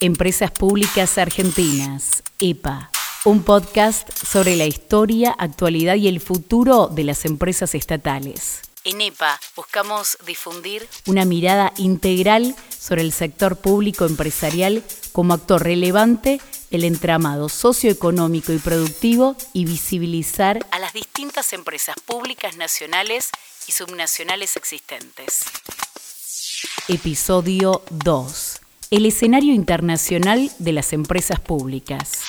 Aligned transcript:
Empresas 0.00 0.52
Públicas 0.52 1.18
Argentinas, 1.18 2.22
EPA, 2.38 2.88
un 3.24 3.42
podcast 3.42 4.08
sobre 4.12 4.54
la 4.54 4.64
historia, 4.64 5.34
actualidad 5.36 5.96
y 5.96 6.06
el 6.06 6.20
futuro 6.20 6.86
de 6.86 7.02
las 7.02 7.24
empresas 7.24 7.74
estatales. 7.74 8.60
En 8.84 9.00
EPA 9.00 9.40
buscamos 9.56 10.16
difundir 10.24 10.88
una 11.06 11.24
mirada 11.24 11.72
integral 11.78 12.54
sobre 12.78 13.02
el 13.02 13.12
sector 13.12 13.56
público 13.56 14.06
empresarial 14.06 14.84
como 15.10 15.34
actor 15.34 15.64
relevante 15.64 16.40
del 16.70 16.84
entramado 16.84 17.48
socioeconómico 17.48 18.52
y 18.52 18.58
productivo 18.58 19.34
y 19.52 19.64
visibilizar 19.64 20.64
a 20.70 20.78
las 20.78 20.92
distintas 20.92 21.52
empresas 21.52 21.96
públicas 22.06 22.56
nacionales 22.56 23.30
y 23.66 23.72
subnacionales 23.72 24.56
existentes. 24.56 25.40
Episodio 26.86 27.82
2 27.90 28.47
el 28.90 29.04
escenario 29.04 29.52
internacional 29.52 30.50
de 30.58 30.72
las 30.72 30.92
empresas 30.92 31.40
públicas. 31.40 32.22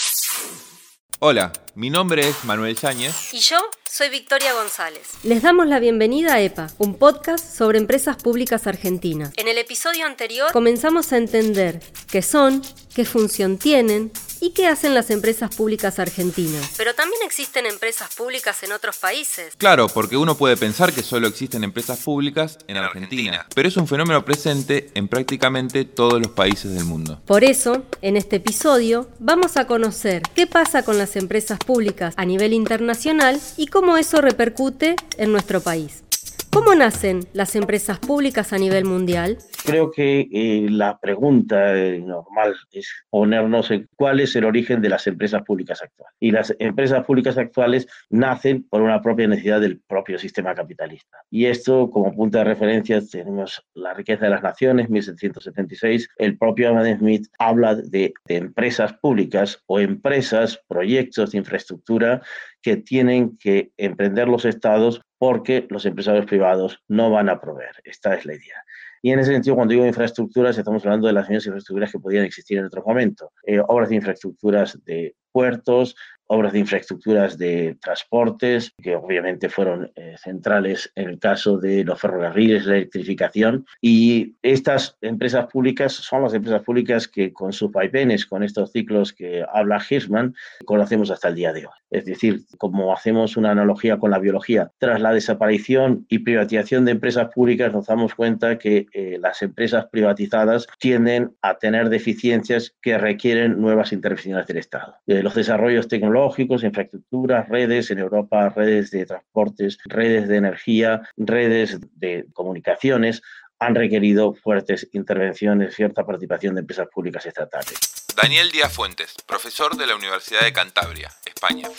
Hola, 1.20 1.54
mi 1.76 1.90
nombre 1.90 2.28
es 2.28 2.44
Manuel 2.44 2.76
Yáñez. 2.76 3.34
Y 3.34 3.40
yo 3.40 3.58
soy 3.90 4.10
Victoria 4.10 4.54
González. 4.54 5.02
Les 5.24 5.42
damos 5.42 5.68
la 5.68 5.80
bienvenida 5.80 6.34
a 6.34 6.42
EPA, 6.42 6.68
un 6.78 6.96
podcast 6.96 7.46
sobre 7.46 7.78
empresas 7.78 8.18
públicas 8.18 8.68
argentinas. 8.68 9.32
En 9.38 9.48
el 9.48 9.58
episodio 9.58 10.06
anterior 10.06 10.52
comenzamos 10.52 11.14
a 11.14 11.18
entender 11.18 11.82
qué 12.10 12.22
son, 12.22 12.62
qué 12.94 13.06
función 13.06 13.58
tienen 13.58 14.12
y 14.42 14.52
qué 14.52 14.68
hacen 14.68 14.94
las 14.94 15.10
empresas 15.10 15.56
públicas 15.56 16.00
argentinas. 16.00 16.74
Pero 16.78 16.94
también 16.94 17.22
existen 17.26 17.66
empresas 17.66 18.14
públicas 18.16 18.62
en 18.64 18.72
otros 18.72 18.98
países. 18.98 19.56
Claro, 19.58 19.88
porque 19.88 20.18
uno 20.18 20.36
puede 20.36 20.58
pensar 20.58 20.94
que 20.94 21.04
solo 21.04 21.28
existen 21.28 21.64
empresas 21.64 22.00
públicas 22.00 22.58
en 22.68 22.78
Argentina, 22.78 23.46
pero 23.54 23.68
es 23.68 23.78
un 23.78 23.88
fenómeno 23.88 24.24
presente 24.24 24.90
en 24.94 25.08
prácticamente 25.08 25.86
todos 25.86 26.20
los 26.20 26.32
países 26.32 26.74
del 26.74 26.86
mundo. 26.86 27.22
Por 27.26 27.44
eso, 27.44 27.84
en 28.02 28.18
este 28.18 28.38
episodio, 28.38 29.10
vamos 29.20 29.58
a 29.58 29.68
conocer 29.68 30.24
qué 30.36 30.48
pasa 30.48 30.84
con 30.84 30.98
las 30.98 31.16
empresas 31.16 31.60
públicas 31.60 32.14
a 32.18 32.26
nivel 32.26 32.54
internacional 32.54 33.40
y 33.58 33.68
cómo 33.68 33.98
eso 33.98 34.22
repercute 34.22 34.96
en 35.18 35.32
nuestro 35.32 35.62
país. 35.62 36.04
¿Cómo 36.52 36.74
nacen 36.74 37.22
las 37.34 37.56
empresas 37.56 38.00
públicas 38.00 38.54
a 38.54 38.58
nivel 38.58 38.84
mundial? 38.84 39.38
Creo 39.66 39.92
que 39.92 40.28
eh, 40.32 40.68
la 40.70 41.00
pregunta 41.00 41.78
eh, 41.78 42.00
normal 42.00 42.56
es 42.72 42.92
ponernos 43.12 43.70
en 43.70 43.88
cuál 43.96 44.20
es 44.20 44.36
el 44.36 44.46
origen 44.46 44.82
de 44.82 44.90
las 44.90 45.06
empresas 45.06 45.44
públicas 45.44 45.82
actuales. 45.84 46.16
Y 46.20 46.32
las 46.32 46.56
empresas 46.58 47.06
públicas 47.06 47.38
actuales 47.38 47.88
nacen 48.10 48.64
por 48.64 48.82
una 48.82 49.00
propia 49.00 49.28
necesidad 49.28 49.62
del 49.62 49.80
propio 49.80 50.18
sistema 50.18 50.56
capitalista. 50.56 51.20
Y 51.30 51.46
esto, 51.46 51.92
como 51.92 52.16
punto 52.16 52.40
de 52.40 52.46
referencia, 52.46 53.00
tenemos 53.06 53.64
la 53.76 53.94
riqueza 53.94 54.26
de 54.26 54.32
las 54.32 54.42
naciones, 54.42 54.90
1776. 54.90 56.10
El 56.18 56.36
propio 56.38 56.70
Adam 56.70 56.98
Smith 56.98 57.28
habla 57.38 57.76
de, 57.76 58.12
de 58.26 58.36
empresas 58.36 58.94
públicas 58.94 59.62
o 59.68 59.80
empresas, 59.80 60.60
proyectos 60.68 61.32
de 61.32 61.38
infraestructura 61.38 62.24
que 62.62 62.78
tienen 62.78 63.38
que 63.38 63.72
emprender 63.78 64.28
los 64.28 64.46
estados 64.46 65.02
porque 65.18 65.68
los 65.70 65.86
empresarios 65.86 66.26
privados 66.26 66.84
no 66.88 67.12
van 67.12 67.30
a 67.30 67.40
proveer. 67.40 67.76
Esta 67.84 68.16
es 68.16 68.26
la 68.26 68.34
idea. 68.34 68.64
Y 69.02 69.12
en 69.12 69.20
ese 69.20 69.32
sentido, 69.32 69.56
cuando 69.56 69.74
digo 69.74 69.86
infraestructuras, 69.86 70.58
estamos 70.58 70.84
hablando 70.86 71.08
de 71.08 71.14
las 71.14 71.30
mismas 71.30 71.46
infraestructuras 71.46 71.92
que 71.92 72.00
podían 72.00 72.26
existir 72.26 72.58
en 72.58 72.66
otro 72.66 72.84
momento. 72.86 73.32
Eh, 73.46 73.62
obras 73.68 73.90
de 73.90 73.96
infraestructuras 73.96 74.78
de 74.84 75.16
puertos, 75.32 75.96
obras 76.30 76.54
de 76.54 76.60
infraestructuras 76.60 77.38
de 77.38 77.76
transportes, 77.82 78.74
que 78.82 78.96
obviamente 78.96 79.50
fueron 79.50 79.92
eh, 79.96 80.16
centrales 80.18 80.92
en 80.96 81.10
el 81.10 81.20
caso 81.20 81.58
de 81.58 81.84
los 81.84 82.00
ferrocarriles, 82.00 82.66
la 82.66 82.78
electrificación. 82.78 83.66
Y 83.82 84.36
estas 84.44 84.96
empresas 85.02 85.48
públicas 85.48 85.92
son 85.94 86.22
las 86.24 86.34
empresas 86.34 86.62
públicas 86.62 87.08
que 87.08 87.34
con 87.34 87.52
sus 87.52 87.72
vaivenes, 87.72 88.26
con 88.28 88.44
estos 88.44 88.72
ciclos 88.72 89.12
que 89.12 89.44
habla 89.52 89.82
Hirschman, 89.88 90.36
conocemos 90.66 91.10
hasta 91.10 91.30
el 91.30 91.36
día 91.36 91.52
de 91.52 91.66
hoy. 91.66 91.74
Es 91.90 92.06
decir, 92.06 92.42
como 92.60 92.94
hacemos 92.94 93.36
una 93.36 93.52
analogía 93.52 93.98
con 93.98 94.12
la 94.12 94.20
biología, 94.20 94.72
tras 94.78 95.02
la 95.02 95.12
desaparición 95.12 96.06
y 96.10 96.20
privatización 96.20 96.86
de 96.86 96.92
empresas 96.92 97.30
públicas, 97.34 97.74
nos 97.74 97.88
damos 97.88 98.14
cuenta 98.14 98.60
que 98.60 98.86
eh, 98.94 99.18
las 99.20 99.42
empresas 99.42 99.88
privatizadas 99.88 100.68
tienden 100.80 101.32
a 101.42 101.58
tener 101.58 101.90
deficiencias 101.90 102.76
que 102.84 103.00
requieren 103.00 103.60
nuevas 103.60 103.92
intervenciones 103.94 104.46
del 104.46 104.58
Estado. 104.58 104.96
Eh, 105.08 105.24
los 105.24 105.34
desarrollos 105.34 105.88
tecnológicos 105.88 106.19
infraestructuras, 106.64 107.48
redes 107.50 107.92
en 107.92 108.00
Europa, 108.00 108.50
redes 108.50 108.92
de 108.92 109.06
transportes, 109.06 109.78
redes 109.86 110.28
de 110.28 110.38
energía, 110.38 111.02
redes 111.18 111.80
de 111.96 112.26
comunicaciones, 112.34 113.22
han 113.60 113.76
requerido 113.76 114.34
fuertes 114.34 114.88
intervenciones, 114.94 115.76
cierta 115.76 116.06
participación 116.06 116.56
de 116.56 116.62
empresas 116.62 116.88
públicas 116.88 117.26
estatales. 117.26 117.78
Daniel 118.16 118.52
Díaz 118.52 118.74
Fuentes, 118.74 119.16
profesor 119.26 119.78
de 119.78 119.88
la 119.88 119.96
Universidad 119.96 120.42
de 120.42 120.52
Cantabria, 120.52 121.10
España. 121.26 121.70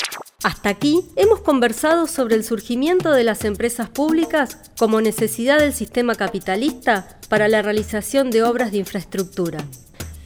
Hasta 0.43 0.71
aquí 0.71 1.03
hemos 1.17 1.41
conversado 1.41 2.07
sobre 2.07 2.35
el 2.35 2.45
surgimiento 2.45 3.13
de 3.13 3.25
las 3.25 3.45
empresas 3.45 3.91
públicas 3.91 4.59
como 4.79 5.01
necesidad 5.01 5.59
del 5.59 5.75
sistema 5.75 6.15
capitalista 6.15 7.19
para 7.29 7.49
la 7.49 7.61
realización 7.63 8.31
de 8.31 8.43
obras 8.43 8.73
de 8.73 8.79
infraestructura. 8.79 9.59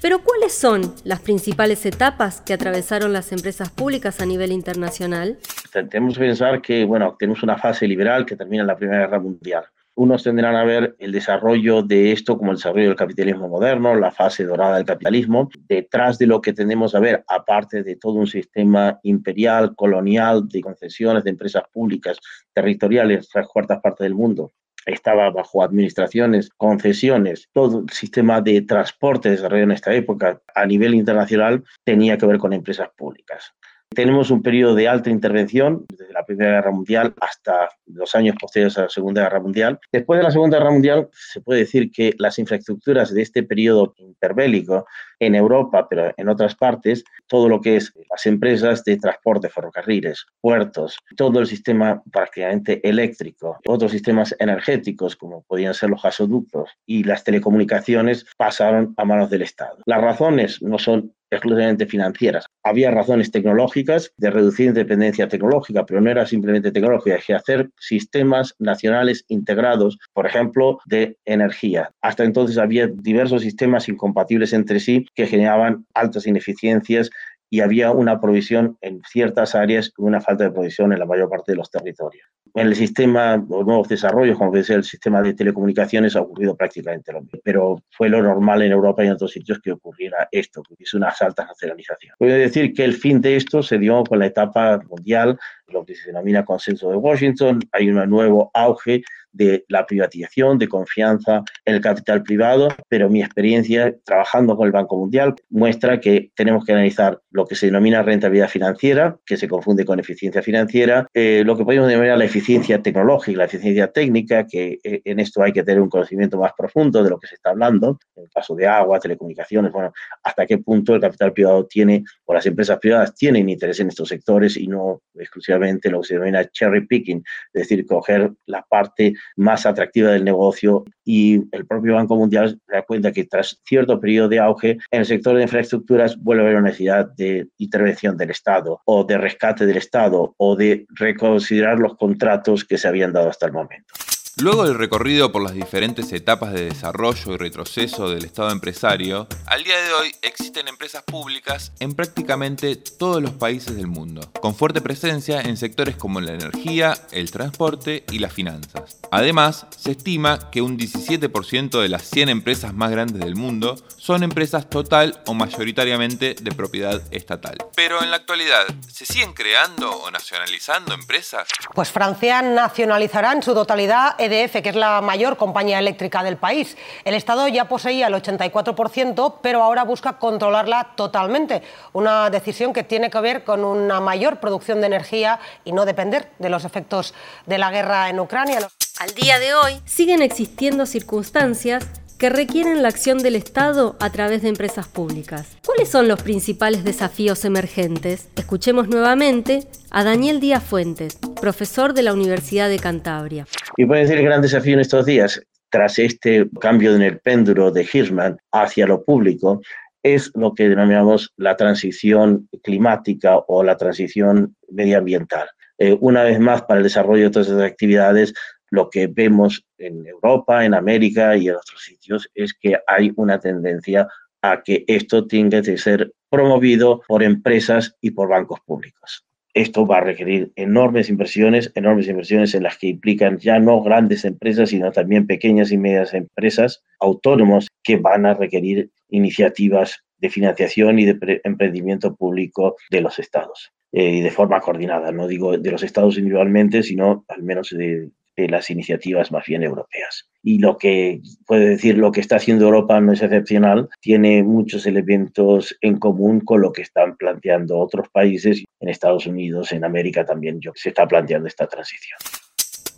Pero 0.05 0.19
¿cuáles 0.19 0.53
son 0.53 0.83
las 1.05 1.23
principales 1.23 1.87
etapas 1.87 2.43
que 2.43 2.53
atravesaron 2.53 3.15
las 3.15 3.33
empresas 3.33 3.71
públicas 3.71 4.21
a 4.21 4.27
nivel 4.27 4.53
internacional? 4.53 5.39
Tenemos 5.73 6.19
que 6.19 6.21
pensar 6.21 6.61
que, 6.61 6.85
bueno, 6.85 7.17
tenemos 7.19 7.43
una 7.43 7.57
fase 7.57 7.89
liberal 7.89 8.27
que 8.27 8.37
termina 8.37 8.65
en 8.65 8.67
la 8.67 8.77
Primera 8.77 9.07
Guerra 9.07 9.19
Mundial. 9.19 9.65
Unos 9.95 10.23
tendrán 10.23 10.57
a 10.57 10.65
ver 10.65 10.95
el 10.99 11.11
desarrollo 11.11 11.83
de 11.83 12.13
esto 12.13 12.37
como 12.37 12.51
el 12.51 12.59
desarrollo 12.59 12.89
del 12.89 12.97
capitalismo 12.97 13.49
moderno, 13.49 13.95
la 13.95 14.11
fase 14.11 14.45
dorada 14.45 14.77
del 14.77 14.85
capitalismo, 14.85 15.49
detrás 15.67 16.19
de 16.19 16.27
lo 16.27 16.43
que 16.43 16.53
tenemos 16.53 16.95
a 16.95 17.01
ver, 17.01 17.25
aparte 17.27 17.83
de 17.83 17.97
todo 17.97 18.13
un 18.13 18.27
sistema 18.27 19.01
imperial, 19.05 19.75
colonial, 19.75 20.47
de 20.51 20.61
concesiones 20.61 21.25
de 21.25 21.31
empresas 21.31 21.63
públicas 21.73 22.19
territoriales, 22.53 23.31
tres 23.33 23.47
cuartas 23.47 23.81
partes 23.81 24.05
del 24.05 24.15
mundo, 24.15 24.53
estaba 24.87 25.31
bajo 25.31 25.63
administraciones, 25.63 26.51
concesiones, 26.57 27.49
todo 27.53 27.81
el 27.81 27.91
sistema 27.91 28.41
de 28.41 28.63
transporte 28.63 29.31
desarrollado 29.31 29.65
en 29.65 29.73
esta 29.73 29.95
época 29.95 30.41
a 30.55 30.67
nivel 30.67 30.95
internacional 30.95 31.65
tenía 31.85 32.19
que 32.19 32.27
ver 32.27 32.39
con 32.39 32.53
empresas 32.53 32.89
públicas. 32.97 33.55
Tenemos 33.95 34.31
un 34.31 34.43
periodo 34.43 34.75
de 34.75 34.89
alta 34.89 35.11
intervención 35.11 35.85
desde 35.89 36.13
la 36.13 36.25
Primera 36.25 36.57
Guerra 36.57 36.73
Mundial 36.73 37.15
hasta 37.21 37.69
los 37.87 38.15
años 38.15 38.37
posteriores 38.41 38.77
a 38.79 38.83
la 38.83 38.89
Segunda 38.89 39.23
Guerra 39.23 39.41
Mundial. 39.41 39.79
Después 39.93 40.19
de 40.19 40.25
la 40.25 40.31
Segunda 40.31 40.59
Guerra 40.59 40.73
Mundial, 40.73 41.09
se 41.13 41.41
puede 41.41 41.61
decir 41.61 41.91
que 41.91 42.15
las 42.19 42.39
infraestructuras 42.39 43.15
de 43.15 43.23
este 43.23 43.43
periodo 43.43 43.95
interbélico 43.99 44.87
en 45.21 45.35
Europa, 45.35 45.87
pero 45.89 46.13
en 46.17 46.29
otras 46.29 46.55
partes, 46.55 47.05
todo 47.27 47.49
lo 47.49 47.61
que 47.61 47.77
es 47.77 47.93
las 48.11 48.27
empresas 48.27 48.85
de 48.85 48.97
transporte, 48.97 49.49
ferrocarriles, 49.49 50.27
puertos, 50.41 50.99
todo 51.17 51.41
el 51.41 51.47
sistema 51.47 52.03
prácticamente 52.11 52.87
eléctrico, 52.87 53.59
otros 53.67 53.93
sistemas 53.93 54.35
energéticos 54.39 55.17
como 55.17 55.43
podían 55.43 55.75
ser 55.75 55.91
los 55.91 56.03
gasoductos 56.03 56.71
y 56.87 57.05
las 57.05 57.25
telecomunicaciones 57.25 58.27
pasaron 58.37 58.95
a 58.97 59.05
manos 59.05 59.31
del 59.31 59.43
Estado. 59.43 59.79
Las 59.87 60.01
razones 60.01 60.61
no 60.63 60.79
son 60.79 61.13
exclusivamente 61.37 61.87
financieras. 61.87 62.47
Había 62.63 62.91
razones 62.91 63.31
tecnológicas 63.31 64.13
de 64.17 64.31
reducir 64.31 64.73
dependencia 64.73 65.29
tecnológica, 65.29 65.85
pero 65.87 66.01
no 66.01 66.11
era 66.11 66.27
simplemente 66.27 66.73
tecnológica, 66.73 67.19
que 67.19 67.35
hacer 67.35 67.71
sistemas 67.79 68.55
nacionales 68.59 69.25
integrados, 69.29 69.99
por 70.13 70.27
ejemplo, 70.27 70.79
de 70.87 71.17
energía. 71.25 71.91
Hasta 72.03 72.25
entonces 72.25 72.59
había 72.59 72.87
diversos 72.87 73.43
sistemas 73.43 73.89
incompatibles 73.89 74.53
entre 74.53 74.81
sí 74.81 75.07
que 75.15 75.27
generaban 75.27 75.87
altas 75.95 76.27
ineficiencias 76.27 77.11
y 77.51 77.61
había 77.61 77.91
una 77.93 78.21
provisión 78.21 78.77
en 78.81 79.01
ciertas 79.09 79.55
áreas 79.55 79.93
y 79.97 80.03
una 80.03 80.21
falta 80.21 80.45
de 80.45 80.51
provisión 80.51 80.93
en 80.93 80.99
la 80.99 81.07
mayor 81.07 81.29
parte 81.29 81.53
de 81.53 81.57
los 81.57 81.71
territorios. 81.71 82.27
En 82.57 82.69
el 82.69 82.77
sistema, 82.77 83.37
los 83.37 83.67
nuevos 83.67 83.89
desarrollos, 83.89 84.39
como 84.39 84.53
ser 84.63 84.77
el 84.77 84.85
sistema 84.85 85.21
de 85.21 85.35
telecomunicaciones, 85.35 86.15
ha 86.15 86.21
ocurrido 86.21 86.57
prácticamente 86.57 87.13
lo 87.13 87.23
mismo. 87.23 87.41
Pero 87.43 87.83
fue 87.91 88.09
lo 88.09 88.23
normal 88.23 88.63
en 88.63 88.71
Europa 88.71 89.03
y 89.03 89.09
en 89.09 89.15
otros 89.15 89.33
sitios 89.33 89.59
que 89.61 89.73
ocurriera 89.73 90.29
esto, 90.31 90.63
que 90.63 90.75
hubiese 90.75 90.97
una 90.97 91.13
alta 91.19 91.45
nacionalización. 91.45 92.15
Puedo 92.17 92.35
decir 92.37 92.73
que 92.73 92.85
el 92.85 92.95
fin 92.95 93.21
de 93.21 93.35
esto 93.35 93.61
se 93.61 93.79
dio 93.79 94.05
con 94.05 94.21
la 94.21 94.27
etapa 94.27 94.81
mundial, 94.89 95.37
lo 95.67 95.85
que 95.85 95.97
se 95.97 96.09
denomina 96.09 96.45
consenso 96.45 96.91
de 96.91 96.97
Washington. 96.97 97.59
Hay 97.73 97.89
un 97.91 98.09
nuevo 98.09 98.53
auge 98.55 99.03
de 99.33 99.65
la 99.69 99.85
privatización, 99.85 100.59
de 100.59 100.69
confianza 100.69 101.43
en 101.65 101.75
el 101.75 101.81
capital 101.81 102.23
privado, 102.23 102.69
pero 102.89 103.11
mi 103.11 103.21
experiencia 103.21 103.95
trabajando 104.05 104.57
con 104.57 104.67
el 104.67 104.73
Banco 104.73 104.97
Mundial 104.97 105.35
muestra 105.51 106.01
que 106.01 106.31
tenemos 106.37 106.65
que 106.65 106.73
analizar 106.73 107.21
lo 107.35 107.47
que 107.47 107.57
se 107.57 107.67
denomina 107.67 108.01
rentabilidad 108.01 108.49
financiera, 108.49 109.19
que 109.27 109.37
se 109.37 109.49
confunde 109.49 109.85
con 109.85 109.99
eficiencia 109.99 110.41
financiera, 110.41 111.09
eh, 111.13 111.43
lo 111.45 111.57
que 111.57 111.65
podemos 111.65 111.89
denominar 111.89 112.17
la 112.17 112.27
eficiencia 112.27 112.81
tecnológica, 112.81 113.39
la 113.39 113.45
eficiencia 113.47 113.91
técnica, 113.91 114.47
que 114.47 114.79
eh, 114.85 115.03
en 115.05 115.19
esto 115.19 115.43
hay 115.43 115.53
que 115.53 115.65
tener 115.65 115.83
un 115.83 115.89
conocimiento 115.89 116.39
más 116.39 116.53
profundo 116.57 117.03
de 117.03 117.11
lo 117.11 117.19
que 117.19 117.27
se 117.27 117.35
está 117.35 117.51
hablando, 117.51 117.99
caso 118.35 118.55
de 118.55 118.67
agua, 118.67 119.01
telecomunicaciones, 119.01 119.73
bueno, 119.73 119.93
hasta 120.23 120.47
qué 120.47 120.59
punto 120.59 120.95
el 120.95 121.01
capital 121.01 121.33
privado 121.33 121.67
tiene 121.67 122.05
o 122.25 122.35
las 122.35 122.45
empresas 122.47 122.79
privadas 122.79 123.15
tienen 123.15 123.49
interés 123.49 123.81
en 123.81 123.89
estos 123.89 124.09
sectores 124.09 124.57
y 124.57 124.67
no 124.67 125.03
exclusivamente 125.15 125.91
lo 125.91 126.01
que 126.01 126.09
se 126.09 126.15
denomina 126.15 126.45
cherry 126.51 126.87
picking, 126.87 127.23
es 127.53 127.63
decir, 127.63 127.87
coger 127.87 128.33
la 128.47 128.63
parte 128.63 129.15
más 129.37 129.67
atractiva 129.67 130.11
del 130.11 130.25
negocio 130.25 130.85
y 131.05 131.43
el 131.53 131.67
propio 131.67 131.95
Banco 131.95 132.17
Mundial 132.17 132.61
se 132.67 132.75
da 132.75 132.83
cuenta 132.83 133.13
que 133.13 133.25
tras 133.25 133.61
cierto 133.65 134.01
periodo 134.01 134.29
de 134.29 134.41
auge 134.41 134.79
en 134.91 135.01
el 135.01 135.07
sector 135.07 135.37
de 135.37 135.43
infraestructuras 135.43 136.17
vuelve 136.19 136.43
a 136.43 136.47
haber 136.47 136.57
una 136.57 136.67
necesidad 136.67 137.07
de 137.17 137.49
intervención 137.59 138.17
del 138.17 138.31
Estado 138.31 138.81
o 138.85 139.05
de 139.05 139.19
rescate 139.19 139.67
del 139.67 139.77
Estado 139.77 140.35
o 140.37 140.57
de 140.57 140.87
reconsiderar 140.91 141.79
los 141.79 141.97
contratos 141.97 142.65
que 142.65 142.79
se 142.79 142.89
habían 142.89 143.13
dado 143.13 143.29
hasta 143.29 143.47
el 143.47 143.53
momento. 143.53 143.95
Luego 144.39 144.67
del 144.67 144.75
recorrido 144.75 145.31
por 145.31 145.45
las 145.45 145.55
diferentes 145.55 146.13
etapas 146.13 146.53
de 146.53 146.65
desarrollo 146.65 147.35
y 147.35 147.37
retroceso 147.37 148.11
del 148.11 148.25
Estado 148.25 148.51
empresario, 148.51 149.29
al 149.47 149.63
día 149.63 149.81
de 149.81 149.93
hoy 149.93 150.13
existen 150.23 150.67
empresas 150.67 151.05
públicas 151.05 151.73
en 151.79 151.95
prácticamente 151.95 152.75
todos 152.75 153.23
los 153.23 153.31
países 153.31 153.77
del 153.77 153.87
mundo, 153.87 154.33
con 154.41 154.57
fuerte 154.57 154.81
presencia 154.81 155.41
en 155.41 155.57
sectores 155.57 155.95
como 155.95 156.21
la 156.21 156.33
energía, 156.33 156.99
el 157.13 157.31
transporte 157.31 158.05
y 158.11 158.19
las 158.19 158.33
finanzas. 158.33 158.99
Además, 159.13 159.67
se 159.71 159.93
estima 159.93 160.51
que 160.51 160.63
un 160.63 160.79
17% 160.79 161.81
de 161.81 161.89
las 161.89 162.03
100 162.11 162.29
empresas 162.29 162.75
más 162.75 162.91
grandes 162.91 163.21
del 163.21 163.37
mundo 163.37 163.77
son 163.97 164.25
empresas 164.25 164.69
total 164.69 165.23
o 165.27 165.35
mayoritariamente 165.35 166.35
de 166.35 166.53
propiedad 166.53 167.01
estatal. 167.13 167.57
Pero 167.77 168.03
en 168.03 168.11
la 168.11 168.17
actualidad, 168.17 168.67
¿se 168.95 169.07
siguen 169.07 169.33
creando 169.33 169.91
o 169.91 170.11
nacionalizando 170.13 170.95
empresas? 170.95 171.49
Pues 171.75 171.91
Francia 171.91 172.43
nacionalizará 172.43 173.33
en 173.33 173.43
su 173.43 173.53
totalidad 173.53 174.15
EDF, 174.21 174.63
que 174.63 174.69
es 174.69 174.77
la 174.77 175.01
mayor 175.01 175.37
compañía 175.37 175.81
eléctrica 175.81 176.23
del 176.23 176.37
país. 176.37 176.77
El 177.05 177.15
Estado 177.15 177.49
ya 177.49 177.65
poseía 177.65 178.07
el 178.07 178.15
84%, 178.15 179.39
pero 179.43 179.65
ahora 179.65 179.83
busca 179.83 180.19
controlarla 180.19 180.93
totalmente. 180.95 181.65
Una 181.93 182.31
decisión 182.31 182.73
que 182.73 182.85
tiene 182.85 183.11
que 183.11 183.19
ver 183.19 183.43
con 183.43 183.65
una 183.65 183.99
mayor 183.99 184.39
producción 184.39 184.81
de 184.81 184.87
energía 184.87 185.41
y 185.65 185.73
no 185.73 185.87
depender 185.87 186.31
de 186.39 186.49
los 186.49 186.65
efectos 186.65 187.15
de 187.47 187.59
la 187.59 187.73
guerra 187.73 188.11
en 188.11 188.21
Ucrania. 188.21 188.61
Al 189.01 189.11
día 189.15 189.41
de 189.41 189.55
hoy 189.55 189.83
siguen 189.85 190.23
existiendo 190.23 190.87
circunstancias 190.87 191.85
que 192.19 192.31
requieren 192.31 192.83
la 192.83 192.89
acción 192.89 193.19
del 193.19 193.37
Estado 193.37 193.97
a 194.01 194.11
través 194.11 194.43
de 194.43 194.49
empresas 194.49 194.87
públicas. 194.89 195.57
¿Cuáles 195.65 195.89
son 195.89 196.09
los 196.09 196.23
principales 196.23 196.85
desafíos 196.85 197.45
emergentes? 197.45 198.29
Escuchemos 198.37 198.89
nuevamente 198.89 199.65
a 199.91 200.05
Daniel 200.05 200.41
Díaz 200.41 200.63
Fuentes, 200.63 201.19
profesor 201.41 201.95
de 201.95 202.03
la 202.03 202.13
Universidad 202.13 202.69
de 202.69 202.79
Cantabria. 202.79 203.47
Y 203.77 203.87
puede 203.87 204.03
decir 204.03 204.19
el 204.19 204.25
gran 204.25 204.43
desafío 204.43 204.75
en 204.75 204.81
estos 204.81 205.07
días, 205.07 205.41
tras 205.71 205.99
este 205.99 206.47
cambio 206.61 206.95
en 206.95 207.03
el 207.03 207.19
péndulo 207.19 207.71
de 207.71 207.83
Hirschman 207.83 208.39
hacia 208.53 208.87
lo 208.87 209.05
público, 209.05 209.61
es 210.05 210.31
lo 210.35 210.55
que 210.55 210.69
denominamos 210.69 211.33
la 211.37 211.57
transición 211.57 212.49
climática 212.63 213.39
o 213.49 213.65
la 213.65 213.77
transición 213.77 214.55
medioambiental. 214.71 215.49
Eh, 215.79 215.97
una 216.01 216.23
vez 216.23 216.39
más, 216.39 216.63
para 216.63 216.79
el 216.79 216.85
desarrollo 216.85 217.25
de 217.25 217.31
todas 217.31 217.49
esas 217.49 217.63
actividades, 217.63 218.35
lo 218.75 218.91
que 218.91 219.07
vemos 219.07 219.65
en 219.79 220.07
Europa, 220.07 220.65
en 220.65 220.75
América 220.75 221.37
y 221.37 221.49
en 221.49 221.55
otros 221.55 221.83
sitios 221.83 222.29
es 222.35 222.53
que 222.55 222.77
hay 222.87 223.13
una 223.17 223.39
tendencia 223.39 224.09
a 224.43 224.63
que 224.63 224.85
esto 224.89 225.27
tenga 225.27 225.63
que 225.63 225.79
ser 225.79 226.13
promovido 226.29 227.03
por 227.07 227.23
empresas 227.23 227.97
y 228.01 228.11
por 228.11 228.29
bancos 228.29 228.61
públicos. 228.67 229.25
Esto 229.55 229.87
va 229.87 229.99
a 229.99 230.01
requerir 230.01 230.53
enormes 230.57 231.09
inversiones, 231.09 231.71
enormes 231.77 232.09
inversiones 232.09 232.55
en 232.55 232.65
las 232.65 232.77
que 232.77 232.89
implican 232.89 233.39
ya 233.39 233.61
no 233.61 233.81
grandes 233.83 234.25
empresas, 234.25 234.71
sino 234.71 234.91
también 234.91 235.29
pequeñas 235.29 235.71
y 235.71 235.79
medias 235.79 236.13
empresas, 236.13 236.83
autónomos, 236.99 237.69
que 237.85 237.97
van 237.97 238.27
a 238.27 238.35
requerir 238.35 238.91
iniciativas 239.09 240.03
de 240.19 240.29
financiación 240.29 240.99
y 240.99 241.05
de 241.05 241.41
emprendimiento 241.45 242.17
público 242.17 242.77
de 242.91 243.01
los 243.01 243.21
estados 243.21 243.73
eh, 243.93 244.11
y 244.11 244.21
de 244.23 244.31
forma 244.33 244.61
coordinada. 244.61 245.13
No 245.13 245.29
digo 245.29 245.57
de 245.57 245.71
los 245.71 245.85
estados 245.85 246.19
individualmente, 246.19 246.83
sino 246.83 247.25
al 247.29 247.45
menos 247.45 247.71
de, 247.71 248.11
de 248.37 248.49
las 248.49 248.71
iniciativas 248.71 249.33
más 249.33 249.45
bien 249.47 249.63
europeas. 249.63 250.29
Y 250.43 250.59
lo 250.59 250.77
que 250.77 251.21
puede 251.47 251.71
decir 251.71 251.97
lo 251.97 252.13
que 252.13 252.21
está 252.21 252.37
haciendo 252.37 252.67
Europa 252.67 253.01
no 253.01 253.13
es 253.13 253.23
excepcional, 253.23 253.89
tiene 254.01 254.43
muchos 254.43 254.87
elementos 254.87 255.77
en 255.81 255.99
común 255.99 256.41
con 256.41 256.61
lo 256.61 256.73
que 256.73 256.83
están 256.83 257.17
planteando 257.17 257.79
otros 257.79 258.09
países. 258.11 258.65
En 258.81 258.89
Estados 258.89 259.27
Unidos, 259.27 259.73
en 259.73 259.85
América 259.85 260.25
también 260.25 260.61
se 260.75 260.91
está 260.91 261.07
planteando 261.07 261.49
esta 261.49 261.67
transición. 261.67 262.19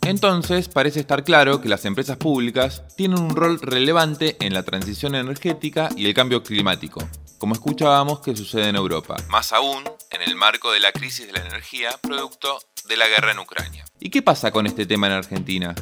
Entonces, 0.07 0.69
parece 0.69 1.01
estar 1.01 1.25
claro 1.25 1.59
que 1.59 1.67
las 1.67 1.83
empresas 1.83 2.15
públicas 2.15 2.83
tienen 2.95 3.19
un 3.19 3.35
rol 3.35 3.59
relevante 3.59 4.37
en 4.39 4.53
la 4.53 4.63
transición 4.63 5.15
energética 5.15 5.89
y 5.97 6.05
el 6.05 6.13
cambio 6.13 6.43
climático, 6.43 7.01
como 7.37 7.53
escuchábamos 7.53 8.21
que 8.21 8.33
sucede 8.33 8.69
en 8.69 8.77
Europa, 8.77 9.17
más 9.29 9.51
aún 9.51 9.83
en 10.11 10.21
el 10.21 10.35
marco 10.35 10.71
de 10.71 10.79
la 10.79 10.93
crisis 10.93 11.27
de 11.27 11.33
la 11.33 11.45
energía 11.45 11.89
producto 12.01 12.57
de 12.87 12.95
la 12.95 13.09
guerra 13.09 13.33
en 13.33 13.39
Ucrania. 13.39 13.66
¿Y 13.99 14.09
qué 14.09 14.21
pasa 14.21 14.51
con 14.51 14.67
este 14.67 14.85
tema 14.85 15.07
en 15.07 15.13
Argentina? 15.13 15.73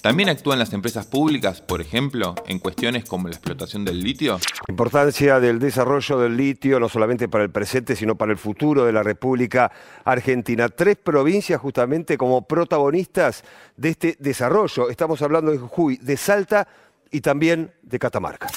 ¿También 0.00 0.28
actúan 0.28 0.58
las 0.58 0.72
empresas 0.72 1.06
públicas, 1.06 1.60
por 1.60 1.80
ejemplo, 1.80 2.34
en 2.48 2.58
cuestiones 2.58 3.04
como 3.04 3.28
la 3.28 3.34
explotación 3.36 3.84
del 3.84 4.02
litio? 4.02 4.40
La 4.66 4.72
importancia 4.72 5.38
del 5.38 5.60
desarrollo 5.60 6.18
del 6.18 6.36
litio, 6.36 6.80
no 6.80 6.88
solamente 6.88 7.28
para 7.28 7.44
el 7.44 7.50
presente, 7.50 7.94
sino 7.94 8.16
para 8.16 8.32
el 8.32 8.38
futuro 8.38 8.84
de 8.84 8.92
la 8.92 9.04
República 9.04 9.70
Argentina. 10.04 10.68
Tres 10.68 10.96
provincias 10.96 11.60
justamente 11.60 12.18
como 12.18 12.42
protagonistas 12.42 13.44
de 13.76 13.90
este 13.90 14.16
desarrollo. 14.18 14.90
Estamos 14.90 15.22
hablando 15.22 15.52
de 15.52 15.58
Jujuy, 15.58 15.98
de 15.98 16.16
Salta 16.16 16.66
y 17.12 17.20
también 17.20 17.72
de 17.82 18.00
Catamarca. 18.00 18.48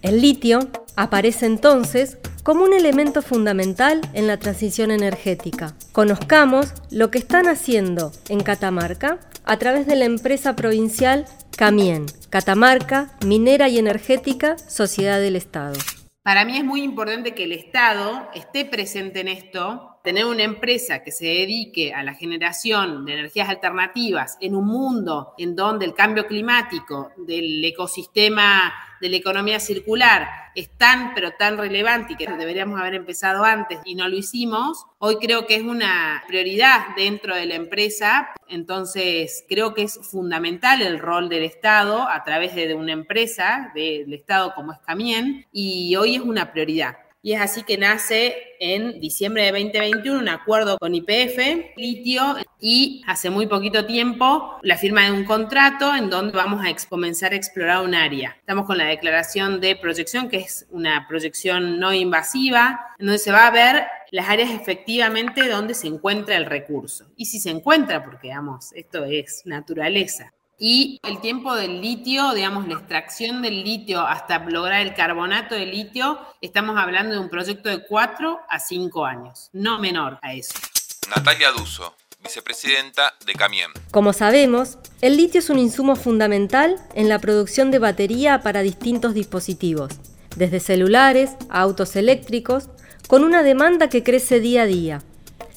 El 0.00 0.22
litio 0.22 0.60
aparece 0.96 1.44
entonces 1.44 2.16
como 2.50 2.64
un 2.64 2.74
elemento 2.74 3.22
fundamental 3.22 4.00
en 4.12 4.26
la 4.26 4.36
transición 4.36 4.90
energética. 4.90 5.76
Conozcamos 5.92 6.74
lo 6.90 7.08
que 7.08 7.18
están 7.18 7.46
haciendo 7.46 8.10
en 8.28 8.40
Catamarca 8.40 9.20
a 9.44 9.56
través 9.58 9.86
de 9.86 9.94
la 9.94 10.04
empresa 10.04 10.56
provincial 10.56 11.26
Camien, 11.56 12.06
Catamarca, 12.28 13.16
Minera 13.24 13.68
y 13.68 13.78
Energética, 13.78 14.58
Sociedad 14.58 15.20
del 15.20 15.36
Estado. 15.36 15.78
Para 16.24 16.44
mí 16.44 16.58
es 16.58 16.64
muy 16.64 16.82
importante 16.82 17.36
que 17.36 17.44
el 17.44 17.52
Estado 17.52 18.28
esté 18.34 18.64
presente 18.64 19.20
en 19.20 19.28
esto, 19.28 19.89
tener 20.02 20.24
una 20.24 20.42
empresa 20.42 21.02
que 21.02 21.12
se 21.12 21.26
dedique 21.26 21.92
a 21.92 22.02
la 22.02 22.14
generación 22.14 23.04
de 23.04 23.14
energías 23.14 23.48
alternativas 23.48 24.36
en 24.40 24.56
un 24.56 24.66
mundo 24.66 25.34
en 25.38 25.54
donde 25.54 25.84
el 25.84 25.94
cambio 25.94 26.26
climático 26.26 27.10
del 27.16 27.64
ecosistema 27.64 28.72
de 29.00 29.08
la 29.08 29.16
economía 29.16 29.60
circular 29.60 30.28
es 30.54 30.76
tan, 30.76 31.14
pero 31.14 31.32
tan 31.32 31.56
relevante 31.56 32.12
y 32.12 32.16
que 32.16 32.26
deberíamos 32.26 32.78
haber 32.80 32.94
empezado 32.94 33.44
antes 33.44 33.78
y 33.84 33.94
no 33.94 34.08
lo 34.08 34.16
hicimos, 34.16 34.86
hoy 34.98 35.16
creo 35.16 35.46
que 35.46 35.56
es 35.56 35.62
una 35.62 36.22
prioridad 36.26 36.94
dentro 36.96 37.34
de 37.34 37.46
la 37.46 37.54
empresa. 37.54 38.30
Entonces, 38.48 39.44
creo 39.48 39.74
que 39.74 39.82
es 39.82 39.98
fundamental 40.10 40.82
el 40.82 40.98
rol 40.98 41.28
del 41.28 41.44
Estado 41.44 42.08
a 42.08 42.24
través 42.24 42.54
de 42.54 42.74
una 42.74 42.92
empresa, 42.92 43.70
del 43.74 44.12
Estado 44.12 44.54
como 44.54 44.72
es 44.72 44.78
Camien, 44.80 45.46
y 45.52 45.96
hoy 45.96 46.16
es 46.16 46.22
una 46.22 46.52
prioridad. 46.52 47.09
Y 47.22 47.34
es 47.34 47.40
así 47.40 47.62
que 47.64 47.76
nace 47.76 48.34
en 48.60 48.98
diciembre 48.98 49.44
de 49.44 49.52
2021 49.52 50.18
un 50.18 50.28
acuerdo 50.28 50.78
con 50.78 50.94
IPF, 50.94 51.76
litio, 51.76 52.36
y 52.58 53.02
hace 53.06 53.28
muy 53.28 53.46
poquito 53.46 53.84
tiempo 53.84 54.58
la 54.62 54.78
firma 54.78 55.04
de 55.04 55.12
un 55.12 55.24
contrato 55.24 55.94
en 55.94 56.08
donde 56.08 56.32
vamos 56.32 56.64
a 56.64 56.88
comenzar 56.88 57.32
a 57.32 57.36
explorar 57.36 57.82
un 57.84 57.94
área. 57.94 58.36
Estamos 58.38 58.64
con 58.64 58.78
la 58.78 58.86
declaración 58.86 59.60
de 59.60 59.76
proyección, 59.76 60.30
que 60.30 60.38
es 60.38 60.66
una 60.70 61.06
proyección 61.08 61.78
no 61.78 61.92
invasiva, 61.92 62.80
en 62.98 63.06
donde 63.06 63.18
se 63.18 63.32
va 63.32 63.46
a 63.46 63.50
ver 63.50 63.86
las 64.10 64.28
áreas 64.28 64.50
efectivamente 64.50 65.46
donde 65.48 65.74
se 65.74 65.88
encuentra 65.88 66.36
el 66.36 66.46
recurso. 66.46 67.06
Y 67.16 67.26
si 67.26 67.38
se 67.38 67.50
encuentra, 67.50 68.02
porque, 68.02 68.28
digamos, 68.28 68.72
esto 68.72 69.04
es 69.04 69.42
naturaleza. 69.44 70.32
Y 70.62 71.00
el 71.04 71.22
tiempo 71.22 71.54
del 71.54 71.80
litio, 71.80 72.34
digamos, 72.34 72.68
la 72.68 72.74
extracción 72.74 73.40
del 73.40 73.64
litio 73.64 74.06
hasta 74.06 74.40
lograr 74.40 74.82
el 74.82 74.92
carbonato 74.92 75.54
de 75.54 75.64
litio, 75.64 76.18
estamos 76.42 76.76
hablando 76.76 77.14
de 77.14 77.18
un 77.18 77.30
proyecto 77.30 77.70
de 77.70 77.86
4 77.86 78.40
a 78.46 78.58
5 78.58 79.06
años, 79.06 79.48
no 79.54 79.78
menor 79.78 80.18
a 80.20 80.34
eso. 80.34 80.52
Natalia 81.08 81.50
Duso, 81.52 81.94
vicepresidenta 82.22 83.14
de 83.24 83.32
Camien. 83.32 83.70
Como 83.90 84.12
sabemos, 84.12 84.76
el 85.00 85.16
litio 85.16 85.38
es 85.38 85.48
un 85.48 85.58
insumo 85.58 85.96
fundamental 85.96 86.76
en 86.94 87.08
la 87.08 87.20
producción 87.20 87.70
de 87.70 87.78
batería 87.78 88.42
para 88.42 88.60
distintos 88.60 89.14
dispositivos, 89.14 89.92
desde 90.36 90.60
celulares 90.60 91.36
a 91.48 91.62
autos 91.62 91.96
eléctricos, 91.96 92.68
con 93.08 93.24
una 93.24 93.42
demanda 93.42 93.88
que 93.88 94.02
crece 94.02 94.40
día 94.40 94.64
a 94.64 94.66
día. 94.66 95.02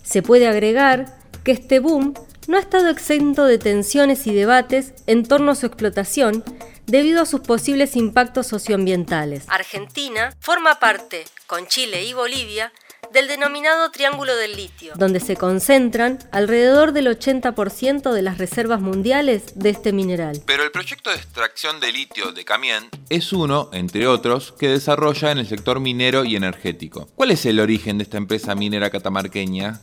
Se 0.01 0.21
puede 0.21 0.47
agregar 0.47 1.17
que 1.43 1.51
este 1.51 1.79
boom 1.79 2.13
no 2.47 2.57
ha 2.57 2.59
estado 2.59 2.89
exento 2.89 3.45
de 3.45 3.57
tensiones 3.57 4.27
y 4.27 4.33
debates 4.33 4.93
en 5.07 5.25
torno 5.25 5.51
a 5.51 5.55
su 5.55 5.65
explotación 5.65 6.43
debido 6.85 7.21
a 7.21 7.25
sus 7.25 7.41
posibles 7.41 7.95
impactos 7.95 8.47
socioambientales. 8.47 9.45
Argentina 9.47 10.35
forma 10.39 10.79
parte, 10.79 11.25
con 11.47 11.67
Chile 11.67 12.03
y 12.03 12.13
Bolivia, 12.13 12.71
del 13.11 13.27
denominado 13.27 13.91
Triángulo 13.91 14.35
del 14.35 14.55
Litio, 14.55 14.93
donde 14.95 15.19
se 15.19 15.35
concentran 15.35 16.19
alrededor 16.31 16.93
del 16.93 17.07
80% 17.07 18.11
de 18.11 18.21
las 18.21 18.39
reservas 18.39 18.81
mundiales 18.81 19.53
de 19.55 19.69
este 19.69 19.93
mineral. 19.93 20.41
Pero 20.45 20.63
el 20.63 20.71
proyecto 20.71 21.11
de 21.11 21.17
extracción 21.17 21.79
de 21.79 21.91
litio 21.91 22.31
de 22.31 22.43
Camien 22.43 22.89
es 23.09 23.31
uno, 23.31 23.69
entre 23.71 24.07
otros, 24.07 24.53
que 24.53 24.67
desarrolla 24.67 25.31
en 25.31 25.37
el 25.37 25.47
sector 25.47 25.79
minero 25.79 26.23
y 26.23 26.35
energético. 26.35 27.07
¿Cuál 27.15 27.31
es 27.31 27.45
el 27.45 27.59
origen 27.59 27.99
de 27.99 28.05
esta 28.05 28.17
empresa 28.17 28.55
minera 28.55 28.89
catamarqueña? 28.89 29.79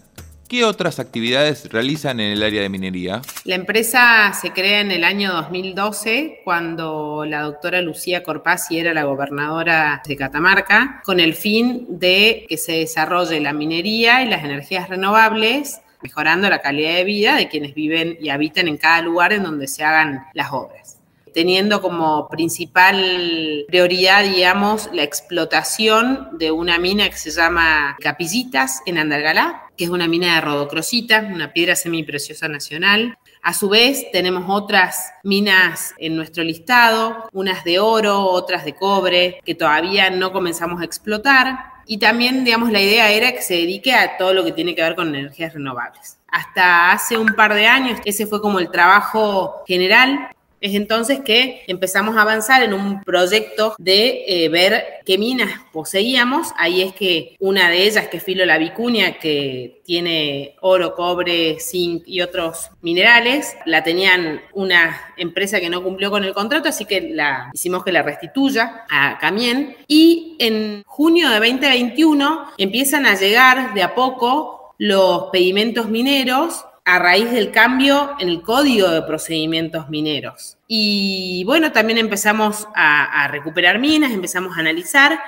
¿Qué 0.50 0.64
otras 0.64 0.99
actividades 0.99 1.71
realizan 1.71 2.19
en 2.19 2.33
el 2.33 2.42
área 2.42 2.62
de 2.62 2.69
minería? 2.69 3.23
La 3.45 3.54
empresa 3.54 4.33
se 4.33 4.50
crea 4.50 4.80
en 4.80 4.90
el 4.90 5.04
año 5.04 5.33
2012 5.33 6.40
cuando 6.42 7.25
la 7.25 7.42
doctora 7.42 7.80
Lucía 7.80 8.25
Corpasi 8.25 8.80
era 8.80 8.92
la 8.92 9.04
gobernadora 9.04 10.02
de 10.04 10.16
Catamarca, 10.16 11.02
con 11.04 11.21
el 11.21 11.35
fin 11.35 11.87
de 11.88 12.47
que 12.49 12.57
se 12.57 12.73
desarrolle 12.73 13.38
la 13.38 13.52
minería 13.52 14.25
y 14.25 14.28
las 14.28 14.42
energías 14.42 14.88
renovables 14.88 15.83
mejorando 16.02 16.50
la 16.50 16.61
calidad 16.61 16.97
de 16.97 17.04
vida 17.04 17.37
de 17.37 17.49
quienes 17.49 17.73
viven 17.73 18.19
y 18.21 18.30
habitan 18.30 18.66
en 18.66 18.76
cada 18.76 19.02
lugar 19.02 19.33
en 19.33 19.45
donde 19.45 19.69
se 19.69 19.85
hagan 19.85 20.25
las 20.35 20.50
obras 20.50 21.00
teniendo 21.32 21.80
como 21.80 22.28
principal 22.28 23.64
prioridad, 23.68 24.25
digamos, 24.25 24.88
la 24.92 25.02
explotación 25.02 26.28
de 26.32 26.50
una 26.50 26.78
mina 26.78 27.08
que 27.08 27.16
se 27.16 27.30
llama 27.30 27.96
Capillitas 28.00 28.82
en 28.87 28.99
Andalgalá, 28.99 29.64
que 29.76 29.84
es 29.84 29.90
una 29.90 30.08
mina 30.08 30.34
de 30.34 30.40
rodocrosita, 30.42 31.28
una 31.32 31.52
piedra 31.52 31.76
semipreciosa 31.76 32.49
nacional. 32.49 33.16
A 33.42 33.54
su 33.54 33.68
vez, 33.68 34.10
tenemos 34.12 34.44
otras 34.49 35.12
minas 35.25 35.94
en 35.99 36.16
nuestro 36.16 36.44
listado, 36.44 37.28
unas 37.32 37.64
de 37.64 37.78
oro, 37.78 38.25
otras 38.25 38.64
de 38.64 38.75
cobre, 38.75 39.40
que 39.44 39.54
todavía 39.54 40.10
no 40.10 40.32
comenzamos 40.32 40.82
a 40.82 40.84
explotar. 40.84 41.58
Y 41.87 41.99
también, 41.99 42.44
digamos, 42.44 42.70
la 42.70 42.80
idea 42.80 43.10
era 43.10 43.32
que 43.32 43.42
se 43.42 43.54
dedique 43.54 43.94
a 43.94 44.18
todo 44.18 44.34
lo 44.34 44.44
que 44.44 44.52
tiene 44.52 44.75
que 44.75 44.82
ver 44.82 44.94
con 44.94 45.14
energías 45.14 45.54
renovables. 45.54 46.18
Hasta 46.28 46.92
hace 46.92 47.16
un 47.16 47.34
par 47.34 47.54
de 47.54 47.66
años, 47.66 47.99
ese 48.04 48.26
fue 48.26 48.40
como 48.40 48.58
el 48.58 48.70
trabajo 48.70 49.64
general 49.66 50.28
es 50.61 50.75
entonces 50.75 51.21
que 51.21 51.62
empezamos 51.67 52.17
a 52.17 52.23
avanzar 52.23 52.62
en 52.62 52.75
un 52.75 53.02
proyecto 53.02 53.75
de 53.79 54.25
eh, 54.26 54.49
ver 54.49 54.85
qué 55.07 55.17
minas 55.17 55.50
poseíamos. 55.73 56.49
Ahí 56.57 56.83
es 56.83 56.95
que 56.95 57.37
una 57.38 57.71
de 57.71 57.85
ellas, 57.85 58.09
que 58.09 58.19
es 58.19 58.23
Filo 58.23 58.45
la 58.45 58.59
Vicuña, 58.59 59.19
que 59.19 59.81
tiene 59.85 60.57
oro, 60.61 60.95
cobre, 60.95 61.59
zinc 61.61 62.02
y 62.07 62.21
otros 62.21 62.71
minerales, 62.83 63.57
la 63.64 63.83
tenían 63.83 64.43
una 64.52 65.14
empresa 65.17 65.61
que 65.61 65.71
no 65.71 65.83
cumplió 65.83 66.11
con 66.11 66.25
el 66.25 66.35
contrato, 66.35 66.69
así 66.69 66.85
que 66.85 67.00
la 67.00 67.50
hicimos 67.52 67.83
que 67.83 67.93
la 67.93 68.02
restituya 68.02 68.85
a 68.90 69.19
Camien. 69.19 69.76
Y 69.88 70.37
en 70.38 70.83
junio 70.87 71.31
de 71.31 71.37
2021 71.37 72.52
empiezan 72.59 73.07
a 73.07 73.14
llegar 73.14 73.73
de 73.75 73.83
a 73.83 73.95
poco 73.95 74.75
los 74.79 75.25
pedimentos 75.31 75.88
mineros 75.90 76.64
a 76.90 76.99
raíz 76.99 77.30
del 77.30 77.52
cambio 77.52 78.16
en 78.18 78.28
el 78.28 78.42
código 78.42 78.88
de 78.88 79.02
procedimientos 79.02 79.88
mineros. 79.88 80.59
Y 80.66 81.44
bueno, 81.44 81.70
también 81.70 81.99
empezamos 81.99 82.66
a, 82.75 83.28
recuperar 83.28 83.78
minas, 83.78 84.11
empezamos 84.11 84.56
a 84.56 84.61
analizar 84.61 85.20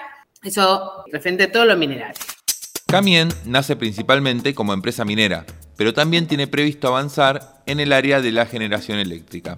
eso 0.42 1.04
referente 1.12 1.44
a 1.44 1.52
todo 1.52 1.64
lo 1.64 1.76
mineral. 1.76 2.14
Camien 2.86 3.28
nace 3.44 3.76
principalmente 3.76 4.54
como 4.54 4.72
empresa 4.72 5.04
minera, 5.04 5.46
pero 5.76 5.94
también 5.94 6.26
tiene 6.26 6.48
previsto 6.48 6.88
avanzar 6.88 7.62
en 7.66 7.78
el 7.78 7.92
área 7.92 8.20
de 8.20 8.32
la 8.32 8.46
generación 8.46 8.98
eléctrica, 8.98 9.56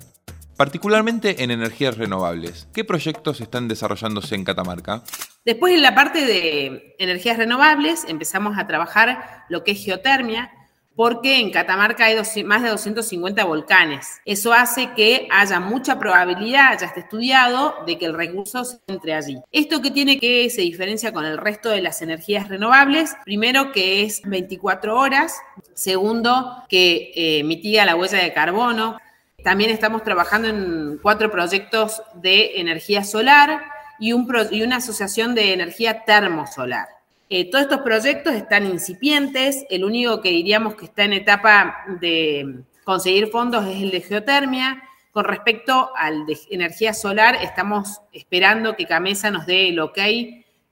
particularmente 0.59 1.43
en 1.43 1.51
energías 1.51 1.97
renovables. 1.97 2.69
¿Qué 2.75 2.85
proyectos 2.85 3.41
están 3.41 3.67
desarrollándose 3.67 4.35
en 4.35 4.45
Catamarca? 4.45 5.03
Después 5.47 5.73
en 5.73 5.83
la 5.83 5.95
parte 5.95 6.27
de 6.27 6.97
energías 6.99 7.39
renovables 7.39 8.05
empezamos 8.09 8.59
a 8.59 8.67
trabajar 8.67 9.45
lo 9.49 9.65
que 9.65 9.73
es 9.73 9.83
geotermia, 9.83 10.53
porque 10.97 11.41
en 11.41 11.51
Catamarca 11.51 12.07
hay 12.07 12.17
más 12.45 12.63
de 12.63 12.69
250 12.69 13.45
volcanes. 13.45 14.21
Eso 14.25 14.53
hace 14.53 14.93
que 14.95 15.29
haya 15.31 15.61
mucha 15.61 15.99
probabilidad, 15.99 16.79
ya 16.79 16.87
está 16.87 17.01
estudiado, 17.01 17.75
de 17.87 17.99
que 17.99 18.07
el 18.07 18.15
recurso 18.15 18.65
se 18.65 18.79
entre 18.87 19.15
allí. 19.15 19.39
Esto 19.51 19.83
que 19.83 19.91
tiene 19.91 20.19
que 20.19 20.49
se 20.51 20.63
diferencia 20.63 21.13
con 21.13 21.25
el 21.25 21.39
resto 21.39 21.71
de 21.71 21.83
las 21.83 22.03
energías 22.03 22.49
renovables, 22.49 23.17
primero 23.25 23.73
que 23.73 24.05
es 24.05 24.23
24 24.25 24.99
horas, 24.99 25.37
segundo 25.75 26.65
que 26.69 27.13
eh, 27.15 27.45
mitiga 27.45 27.85
la 27.85 27.97
huella 27.97 28.19
de 28.19 28.33
carbono. 28.33 28.99
También 29.43 29.71
estamos 29.71 30.03
trabajando 30.05 30.49
en 30.49 30.99
cuatro 31.03 31.31
proyectos 31.31 32.03
de 32.15 32.61
energía 32.61 33.05
solar 33.05 33.63
y, 33.99 34.11
y 34.11 34.63
una 34.63 34.77
asociación 34.77 35.35
de 35.35 35.53
energía 35.53 36.05
termosolar. 36.05 36.89
Eh, 37.37 37.51
todos 37.51 37.65
estos 37.65 37.81
proyectos 37.81 38.33
están 38.33 38.65
incipientes, 38.65 39.67
el 39.69 39.85
único 39.85 40.21
que 40.21 40.29
diríamos 40.29 40.77
que 40.77 40.85
está 40.85 41.03
en 41.03 41.15
etapa 41.15 41.85
de 42.01 42.63
conseguir 42.85 43.27
fondos 43.27 43.67
es 43.67 43.83
el 43.83 43.91
de 43.91 44.03
geotermia. 44.03 44.85
Con 45.11 45.25
respecto 45.25 45.91
al 45.97 46.27
de 46.27 46.39
energía 46.51 46.95
solar, 46.95 47.35
estamos 47.43 48.03
esperando 48.13 48.77
que 48.77 48.87
Camesa 48.87 49.33
nos 49.33 49.47
dé 49.47 49.71
el 49.71 49.81
ok 49.81 49.99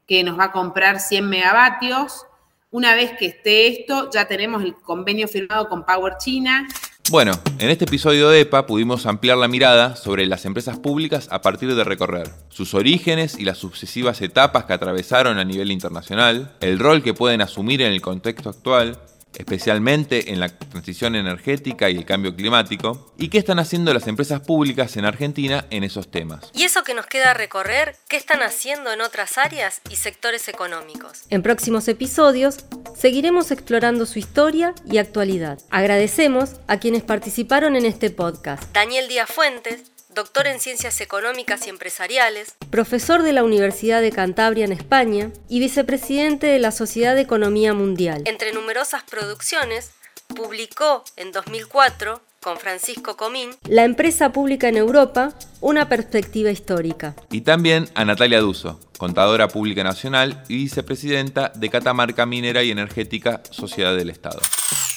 que 0.07 0.23
nos 0.23 0.38
va 0.38 0.45
a 0.45 0.52
comprar 0.52 1.00
100 1.00 1.28
megavatios. 1.28 2.28
Una 2.71 2.95
vez 2.95 3.11
que 3.19 3.26
esté 3.26 3.66
esto, 3.66 4.09
ya 4.12 4.28
tenemos 4.28 4.62
el 4.62 4.76
convenio 4.76 5.26
firmado 5.26 5.69
con 5.69 5.85
Power 5.85 6.16
China 6.19 6.69
bueno, 7.11 7.32
en 7.59 7.68
este 7.68 7.85
episodio 7.85 8.30
de 8.30 8.40
EPA 8.40 8.66
pudimos 8.66 9.06
ampliar 9.06 9.37
la 9.37 9.49
mirada 9.49 9.97
sobre 9.97 10.25
las 10.26 10.44
empresas 10.44 10.78
públicas 10.78 11.28
a 11.30 11.42
partir 11.42 11.75
de 11.75 11.85
recorrer 11.85 12.30
sus 12.49 12.75
orígenes 12.75 13.38
y 13.38 13.44
las 13.44 13.59
sucesivas 13.59 14.23
etapas 14.23 14.64
que 14.64 14.73
atravesaron 14.73 15.38
a 15.38 15.44
nivel 15.44 15.73
internacional, 15.73 16.52
el 16.61 16.78
rol 16.78 17.02
que 17.02 17.12
pueden 17.12 17.42
asumir 17.42 17.82
en 17.82 17.92
el 17.92 18.00
contexto 18.00 18.50
actual, 18.50 18.99
especialmente 19.36 20.32
en 20.32 20.40
la 20.40 20.48
transición 20.48 21.14
energética 21.14 21.90
y 21.90 21.96
el 21.96 22.04
cambio 22.04 22.34
climático, 22.34 23.14
y 23.18 23.28
qué 23.28 23.38
están 23.38 23.58
haciendo 23.58 23.92
las 23.94 24.06
empresas 24.06 24.40
públicas 24.40 24.96
en 24.96 25.04
Argentina 25.04 25.66
en 25.70 25.84
esos 25.84 26.10
temas. 26.10 26.50
¿Y 26.54 26.64
eso 26.64 26.82
que 26.82 26.94
nos 26.94 27.06
queda 27.06 27.34
recorrer? 27.34 27.96
¿Qué 28.08 28.16
están 28.16 28.42
haciendo 28.42 28.92
en 28.92 29.00
otras 29.00 29.38
áreas 29.38 29.80
y 29.90 29.96
sectores 29.96 30.48
económicos? 30.48 31.24
En 31.30 31.42
próximos 31.42 31.88
episodios 31.88 32.64
seguiremos 32.96 33.50
explorando 33.50 34.06
su 34.06 34.18
historia 34.18 34.74
y 34.84 34.98
actualidad. 34.98 35.58
Agradecemos 35.70 36.56
a 36.66 36.78
quienes 36.78 37.02
participaron 37.02 37.76
en 37.76 37.86
este 37.86 38.10
podcast. 38.10 38.62
Daniel 38.72 39.08
Díaz 39.08 39.30
Fuentes, 39.30 39.91
doctor 40.14 40.47
en 40.47 40.61
Ciencias 40.61 41.00
Económicas 41.00 41.66
y 41.66 41.71
Empresariales, 41.71 42.54
profesor 42.71 43.23
de 43.23 43.33
la 43.33 43.45
Universidad 43.45 44.00
de 44.02 44.12
Cantabria 44.12 44.64
en 44.64 44.73
España 44.73 45.31
y 45.49 45.61
vicepresidente 45.61 46.47
de 46.47 46.59
la 46.59 46.71
Sociedad 46.71 47.14
de 47.14 47.23
Economía 47.23 47.73
Mundial. 47.73 48.23
Entre 48.26 48.52
numerosas 48.52 49.02
producciones, 49.04 49.92
publicó 50.35 51.04
en 51.16 51.33
2004 51.33 52.21
con 52.40 52.59
Francisco 52.59 53.16
Comín, 53.16 53.50
La 53.69 53.85
empresa 53.85 54.33
pública 54.33 54.69
en 54.69 54.76
Europa, 54.76 55.33
una 55.61 55.88
perspectiva 55.88 56.50
histórica. 56.50 57.14
Y 57.31 57.42
también 57.42 57.88
a 57.95 58.04
Natalia 58.04 58.40
Duso, 58.40 58.81
contadora 58.99 59.49
pública 59.49 59.85
nacional 59.85 60.42
y 60.49 60.57
vicepresidenta 60.57 61.50
de 61.54 61.71
Catamarca 61.71 62.26
Minera 62.26 62.64
y 62.64 62.73
Energética, 62.73 63.42
Sociedad 63.50 63.95
del 63.95 64.11
Estado. 64.11 64.40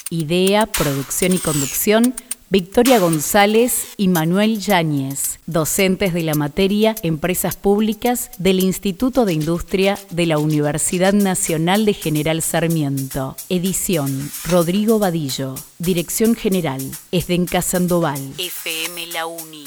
Idea, 0.09 0.65
producción 0.65 1.33
y 1.33 1.37
conducción, 1.37 2.15
Victoria 2.49 2.99
González 2.99 3.95
y 3.97 4.07
Manuel 4.07 4.59
Yáñez, 4.59 5.39
docentes 5.47 6.13
de 6.13 6.21
la 6.21 6.35
materia 6.35 6.95
Empresas 7.01 7.55
Públicas 7.55 8.29
del 8.37 8.59
Instituto 8.59 9.25
de 9.25 9.33
Industria 9.33 9.97
de 10.11 10.27
la 10.27 10.37
Universidad 10.37 11.13
Nacional 11.13 11.85
de 11.85 11.95
General 11.95 12.41
Sarmiento. 12.43 13.35
Edición 13.49 14.29
Rodrigo 14.47 14.99
Vadillo. 14.99 15.55
Dirección 15.79 16.35
General 16.35 16.81
Esdenca 17.11 17.63
Sandoval. 17.63 18.21
FM 18.37 19.07
La 19.07 19.25
Uni. 19.25 19.65